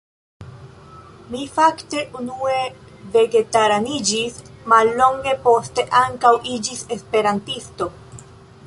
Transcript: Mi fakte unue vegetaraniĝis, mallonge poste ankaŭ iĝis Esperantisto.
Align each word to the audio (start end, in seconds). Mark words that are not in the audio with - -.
Mi 1.33 1.41
fakte 1.57 2.01
unue 2.21 2.55
vegetaraniĝis, 3.17 4.41
mallonge 4.75 5.37
poste 5.47 5.87
ankaŭ 6.03 6.35
iĝis 6.57 6.85
Esperantisto. 6.99 7.93